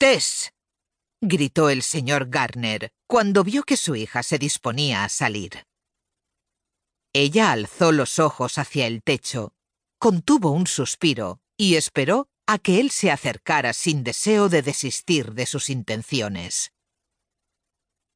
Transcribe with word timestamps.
Tess. 0.00 0.52
gritó 1.20 1.70
el 1.70 1.82
señor 1.82 2.30
Garner 2.30 2.92
cuando 3.08 3.42
vio 3.42 3.64
que 3.64 3.76
su 3.76 3.96
hija 3.96 4.22
se 4.22 4.38
disponía 4.38 5.02
a 5.02 5.08
salir. 5.08 5.64
Ella 7.12 7.50
alzó 7.50 7.90
los 7.90 8.20
ojos 8.20 8.58
hacia 8.58 8.86
el 8.86 9.02
techo, 9.02 9.54
contuvo 9.98 10.52
un 10.52 10.68
suspiro 10.68 11.40
y 11.56 11.74
esperó 11.74 12.28
a 12.46 12.60
que 12.60 12.78
él 12.78 12.92
se 12.92 13.10
acercara 13.10 13.72
sin 13.72 14.04
deseo 14.04 14.48
de 14.48 14.62
desistir 14.62 15.32
de 15.32 15.46
sus 15.46 15.68
intenciones. 15.68 16.70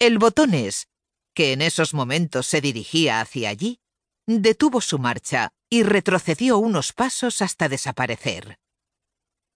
El 0.00 0.18
botones, 0.18 0.88
que 1.32 1.52
en 1.52 1.62
esos 1.62 1.94
momentos 1.94 2.48
se 2.48 2.60
dirigía 2.60 3.20
hacia 3.20 3.50
allí, 3.50 3.78
detuvo 4.26 4.80
su 4.80 4.98
marcha 4.98 5.50
y 5.70 5.84
retrocedió 5.84 6.58
unos 6.58 6.92
pasos 6.92 7.40
hasta 7.40 7.68
desaparecer. 7.68 8.58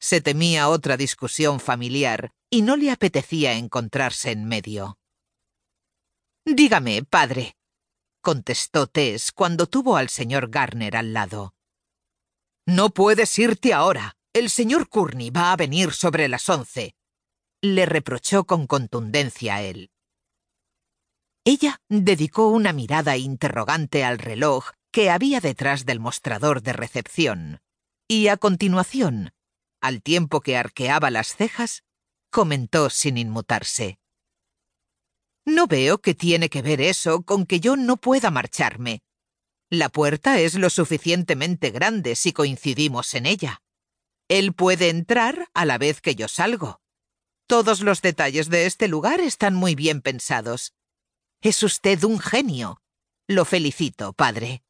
Se 0.03 0.21
temía 0.21 0.69
otra 0.69 0.97
discusión 0.97 1.61
familiar 1.61 2.33
y 2.51 2.63
no 2.63 2.77
le 2.77 2.91
apetecía 2.91 3.53
encontrarse 3.53 4.33
en 4.33 4.47
medio. 4.47 4.99
Dígame, 6.45 7.05
padre, 7.05 7.55
contestó 8.21 8.89
Tess 8.89 9.31
cuando 9.31 9.69
tuvo 9.69 9.97
al 9.97 10.09
señor 10.09 10.51
Garner 10.51 10.97
al 10.97 11.13
lado. 11.13 11.55
No 12.67 12.91
puedes 12.91 13.39
irte 13.39 13.73
ahora. 13.73 14.17
El 14.33 14.51
señor 14.51 14.89
Courtney 14.89 15.31
va 15.31 15.53
a 15.53 15.57
venir 15.57 15.93
sobre 15.93 16.27
las 16.27 16.49
once. 16.49 16.97
Le 17.61 17.87
reprochó 17.87 18.45
con 18.45 18.67
contundencia 18.67 19.57
a 19.57 19.63
él. 19.63 19.93
Ella 21.45 21.81
dedicó 21.89 22.49
una 22.49 22.73
mirada 22.73 23.17
interrogante 23.19 24.05
al 24.05 24.19
reloj 24.19 24.71
que 24.91 25.11
había 25.11 25.41
detrás 25.41 25.85
del 25.87 26.01
mostrador 26.01 26.61
de 26.63 26.73
recepción, 26.73 27.61
y 28.09 28.29
a 28.29 28.37
continuación 28.37 29.33
al 29.83 30.01
tiempo 30.01 30.41
que 30.41 30.57
arqueaba 30.57 31.11
las 31.11 31.37
cejas, 31.37 31.83
comentó 32.31 32.89
sin 32.89 33.19
inmutarse. 33.19 33.99
No 35.45 35.67
veo 35.67 35.99
qué 35.99 36.15
tiene 36.15 36.49
que 36.49 36.63
ver 36.63 36.81
eso 36.81 37.23
con 37.23 37.45
que 37.45 37.61
yo 37.61 37.77
no 37.77 37.97
pueda 37.97 38.31
marcharme. 38.31 39.03
La 39.69 39.89
puerta 39.89 40.39
es 40.39 40.55
lo 40.55 40.71
suficientemente 40.71 41.71
grande 41.71 42.15
si 42.15 42.33
coincidimos 42.33 43.13
en 43.15 43.27
ella. 43.27 43.61
Él 44.29 44.55
puede 44.55 44.89
entrar 44.89 45.49
a 45.53 45.65
la 45.65 45.79
vez 45.79 46.01
que 46.01 46.15
yo 46.15 46.29
salgo. 46.29 46.81
Todos 47.49 47.81
los 47.81 48.03
detalles 48.03 48.49
de 48.49 48.67
este 48.67 48.87
lugar 48.87 49.21
están 49.21 49.55
muy 49.55 49.75
bien 49.75 50.01
pensados. 50.01 50.75
Es 51.41 51.63
usted 51.63 52.05
un 52.05 52.21
genio. 52.21 52.81
Lo 53.27 53.45
felicito, 53.45 54.13
padre. 54.13 54.63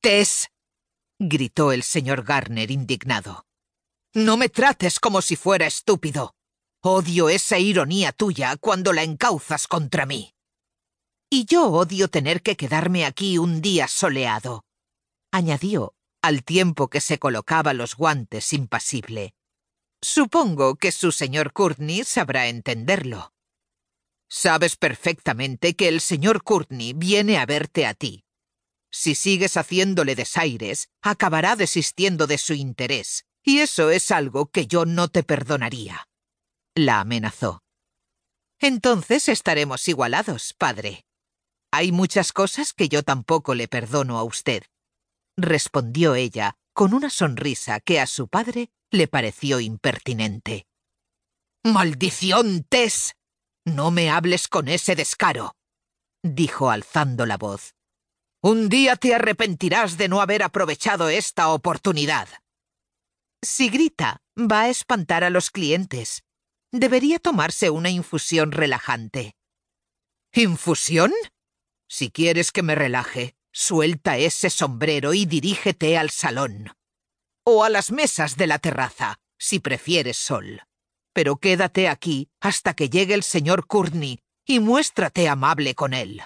Tess. 0.00 0.48
gritó 1.18 1.72
el 1.72 1.82
señor 1.82 2.24
Garner 2.24 2.70
indignado. 2.70 3.46
No 4.16 4.36
me 4.36 4.48
trates 4.48 5.00
como 5.00 5.20
si 5.22 5.34
fuera 5.34 5.66
estúpido. 5.66 6.36
Odio 6.80 7.28
esa 7.28 7.58
ironía 7.58 8.12
tuya 8.12 8.56
cuando 8.56 8.92
la 8.92 9.02
encauzas 9.02 9.66
contra 9.66 10.06
mí. 10.06 10.34
Y 11.28 11.46
yo 11.46 11.66
odio 11.66 12.06
tener 12.06 12.40
que 12.40 12.56
quedarme 12.56 13.06
aquí 13.06 13.38
un 13.38 13.60
día 13.60 13.88
soleado, 13.88 14.64
añadió, 15.32 15.94
al 16.22 16.44
tiempo 16.44 16.88
que 16.88 17.00
se 17.00 17.18
colocaba 17.18 17.74
los 17.74 17.96
guantes 17.96 18.52
impasible. 18.52 19.34
Supongo 20.00 20.76
que 20.76 20.92
su 20.92 21.10
señor 21.10 21.52
Courtney 21.52 22.04
sabrá 22.04 22.46
entenderlo. 22.46 23.32
Sabes 24.28 24.76
perfectamente 24.76 25.74
que 25.74 25.88
el 25.88 26.00
señor 26.00 26.44
Courtney 26.44 26.92
viene 26.92 27.36
a 27.36 27.46
verte 27.46 27.84
a 27.84 27.94
ti. 27.94 28.24
Si 28.92 29.16
sigues 29.16 29.56
haciéndole 29.56 30.14
desaires, 30.14 30.88
acabará 31.02 31.56
desistiendo 31.56 32.28
de 32.28 32.38
su 32.38 32.52
interés, 32.54 33.24
y 33.44 33.60
eso 33.60 33.90
es 33.90 34.10
algo 34.10 34.46
que 34.46 34.66
yo 34.66 34.86
no 34.86 35.08
te 35.08 35.22
perdonaría. 35.22 36.08
La 36.74 37.00
amenazó. 37.00 37.62
Entonces 38.58 39.28
estaremos 39.28 39.86
igualados, 39.86 40.54
padre. 40.54 41.04
Hay 41.70 41.92
muchas 41.92 42.32
cosas 42.32 42.72
que 42.72 42.88
yo 42.88 43.02
tampoco 43.02 43.54
le 43.54 43.68
perdono 43.68 44.18
a 44.18 44.24
usted, 44.24 44.64
respondió 45.36 46.14
ella 46.14 46.56
con 46.72 46.94
una 46.94 47.10
sonrisa 47.10 47.80
que 47.80 48.00
a 48.00 48.06
su 48.06 48.28
padre 48.28 48.70
le 48.90 49.08
pareció 49.08 49.60
impertinente. 49.60 50.66
¡Maldición, 51.64 52.64
Tess! 52.68 53.14
No 53.64 53.90
me 53.90 54.10
hables 54.10 54.48
con 54.48 54.68
ese 54.68 54.94
descaro, 54.94 55.56
dijo 56.22 56.70
alzando 56.70 57.26
la 57.26 57.36
voz. 57.36 57.74
Un 58.42 58.68
día 58.68 58.96
te 58.96 59.14
arrepentirás 59.14 59.96
de 59.96 60.08
no 60.08 60.20
haber 60.20 60.42
aprovechado 60.42 61.08
esta 61.08 61.48
oportunidad. 61.48 62.28
Si 63.44 63.68
grita, 63.68 64.22
va 64.38 64.62
a 64.62 64.68
espantar 64.70 65.22
a 65.22 65.28
los 65.28 65.50
clientes. 65.50 66.22
Debería 66.72 67.18
tomarse 67.18 67.68
una 67.68 67.90
infusión 67.90 68.52
relajante. 68.52 69.36
¿Infusión? 70.32 71.12
Si 71.86 72.10
quieres 72.10 72.52
que 72.52 72.62
me 72.62 72.74
relaje, 72.74 73.36
suelta 73.52 74.16
ese 74.16 74.48
sombrero 74.48 75.12
y 75.12 75.26
dirígete 75.26 75.98
al 75.98 76.08
salón. 76.08 76.72
O 77.44 77.64
a 77.64 77.68
las 77.68 77.92
mesas 77.92 78.36
de 78.36 78.46
la 78.46 78.58
terraza, 78.58 79.20
si 79.38 79.60
prefieres 79.60 80.16
sol. 80.16 80.62
Pero 81.12 81.36
quédate 81.36 81.88
aquí 81.88 82.30
hasta 82.40 82.72
que 82.74 82.88
llegue 82.88 83.12
el 83.12 83.22
señor 83.22 83.66
Courtney 83.66 84.20
y 84.46 84.58
muéstrate 84.58 85.28
amable 85.28 85.74
con 85.74 85.92
él. 85.92 86.22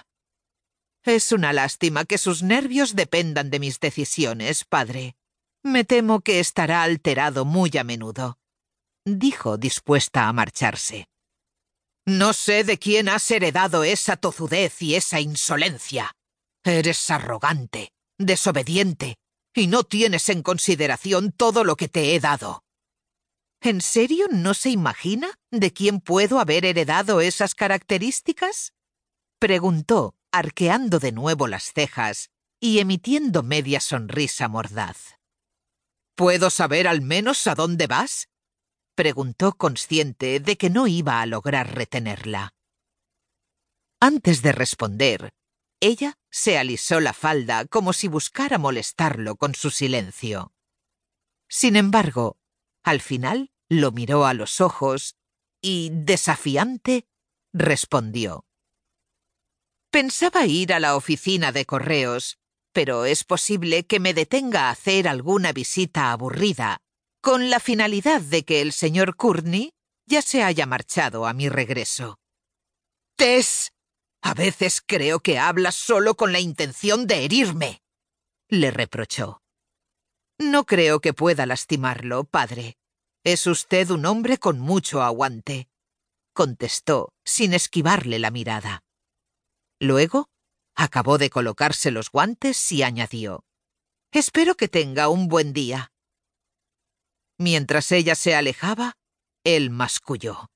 Es 1.03 1.33
una 1.33 1.51
lástima 1.51 2.05
que 2.05 2.17
sus 2.17 2.43
nervios 2.43 2.95
dependan 2.95 3.49
de 3.49 3.59
mis 3.59 3.79
decisiones, 3.79 4.63
padre. 4.63 5.18
Me 5.63 5.83
temo 5.83 6.21
que 6.21 6.39
estará 6.39 6.83
alterado 6.83 7.43
muy 7.43 7.71
a 7.77 7.83
menudo, 7.83 8.37
dijo 9.05 9.57
dispuesta 9.57 10.27
a 10.27 10.33
marcharse. 10.33 11.07
No 12.05 12.33
sé 12.33 12.63
de 12.63 12.79
quién 12.79 13.09
has 13.09 13.29
heredado 13.29 13.83
esa 13.83 14.15
tozudez 14.15 14.81
y 14.81 14.95
esa 14.95 15.19
insolencia. 15.19 16.11
Eres 16.63 17.09
arrogante, 17.09 17.91
desobediente, 18.17 19.17
y 19.53 19.67
no 19.67 19.83
tienes 19.83 20.29
en 20.29 20.41
consideración 20.41 21.31
todo 21.31 21.63
lo 21.63 21.75
que 21.75 21.87
te 21.87 22.15
he 22.15 22.19
dado. 22.19 22.63
¿En 23.61 23.81
serio 23.81 24.27
no 24.31 24.53
se 24.53 24.69
imagina 24.69 25.37
de 25.51 25.73
quién 25.73 25.99
puedo 25.99 26.39
haber 26.39 26.65
heredado 26.65 27.19
esas 27.19 27.53
características? 27.53 28.73
preguntó, 29.37 30.15
arqueando 30.31 30.99
de 30.99 31.11
nuevo 31.11 31.47
las 31.47 31.73
cejas 31.73 32.29
y 32.61 32.79
emitiendo 32.79 33.43
media 33.43 33.81
sonrisa 33.81 34.47
mordaz. 34.47 35.18
¿Puedo 36.19 36.49
saber 36.49 36.85
al 36.89 37.01
menos 37.01 37.47
a 37.47 37.55
dónde 37.55 37.87
vas? 37.87 38.27
preguntó 38.93 39.53
consciente 39.53 40.41
de 40.41 40.57
que 40.57 40.69
no 40.69 40.85
iba 40.85 41.21
a 41.21 41.25
lograr 41.25 41.73
retenerla. 41.73 42.53
Antes 44.01 44.41
de 44.41 44.51
responder, 44.51 45.33
ella 45.79 46.17
se 46.29 46.57
alisó 46.57 46.99
la 46.99 47.13
falda 47.13 47.63
como 47.67 47.93
si 47.93 48.09
buscara 48.09 48.57
molestarlo 48.57 49.37
con 49.37 49.55
su 49.55 49.69
silencio. 49.69 50.51
Sin 51.47 51.77
embargo, 51.77 52.37
al 52.83 52.99
final 52.99 53.53
lo 53.69 53.93
miró 53.93 54.25
a 54.25 54.33
los 54.33 54.59
ojos 54.59 55.15
y, 55.61 55.89
desafiante, 55.93 57.07
respondió. 57.53 58.45
Pensaba 59.89 60.45
ir 60.47 60.73
a 60.73 60.81
la 60.81 60.97
oficina 60.97 61.53
de 61.53 61.65
correos 61.65 62.38
pero 62.71 63.05
es 63.05 63.23
posible 63.23 63.85
que 63.85 63.99
me 63.99 64.13
detenga 64.13 64.67
a 64.67 64.71
hacer 64.71 65.07
alguna 65.07 65.51
visita 65.53 66.11
aburrida, 66.11 66.81
con 67.21 67.49
la 67.49 67.59
finalidad 67.59 68.21
de 68.21 68.43
que 68.43 68.61
el 68.61 68.71
señor 68.71 69.15
Courtney 69.15 69.71
ya 70.05 70.21
se 70.21 70.43
haya 70.43 70.65
marchado 70.65 71.27
a 71.27 71.33
mi 71.33 71.49
regreso. 71.49 72.17
Tess, 73.15 73.71
a 74.21 74.33
veces 74.33 74.81
creo 74.85 75.19
que 75.19 75.37
hablas 75.37 75.75
solo 75.75 76.15
con 76.15 76.31
la 76.31 76.39
intención 76.39 77.07
de 77.07 77.25
herirme, 77.25 77.81
le 78.47 78.71
reprochó. 78.71 79.41
No 80.39 80.65
creo 80.65 81.01
que 81.01 81.13
pueda 81.13 81.45
lastimarlo, 81.45 82.23
padre. 82.23 82.77
Es 83.23 83.45
usted 83.45 83.89
un 83.91 84.05
hombre 84.05 84.37
con 84.37 84.59
mucho 84.59 85.01
aguante, 85.01 85.67
contestó, 86.33 87.13
sin 87.25 87.53
esquivarle 87.53 88.17
la 88.17 88.31
mirada. 88.31 88.81
Luego 89.79 90.29
Acabó 90.81 91.17
de 91.17 91.29
colocarse 91.29 91.91
los 91.91 92.09
guantes 92.09 92.71
y 92.71 92.83
añadió 92.83 93.43
Espero 94.13 94.55
que 94.55 94.69
tenga 94.69 95.09
un 95.09 95.27
buen 95.27 95.51
día. 95.51 95.91
Mientras 97.37 97.91
ella 97.91 98.15
se 98.15 98.33
alejaba, 98.33 98.93
él 99.43 99.71
masculló. 99.71 100.49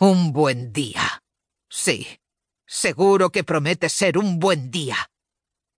Un 0.00 0.32
buen 0.32 0.72
día. 0.72 1.22
Sí, 1.70 2.18
seguro 2.66 3.30
que 3.30 3.44
promete 3.44 3.88
ser 3.88 4.18
un 4.18 4.40
buen 4.40 4.72
día. 4.72 4.96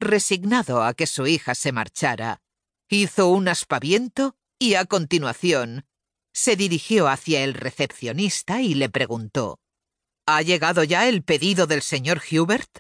Resignado 0.00 0.82
a 0.82 0.94
que 0.94 1.06
su 1.06 1.26
hija 1.26 1.54
se 1.54 1.72
marchara, 1.72 2.40
hizo 2.88 3.28
un 3.28 3.49
aspaviento 3.49 4.34
y 4.58 4.76
a 4.76 4.87
continuación 4.87 5.84
se 6.32 6.56
dirigió 6.56 7.06
hacia 7.06 7.44
el 7.44 7.52
recepcionista 7.52 8.62
y 8.62 8.72
le 8.72 8.88
preguntó 8.88 9.60
¿Ha 10.25 10.40
llegado 10.40 10.84
ya 10.84 11.06
el 11.06 11.22
pedido 11.22 11.66
del 11.66 11.82
señor 11.82 12.22
Hubert? 12.31 12.78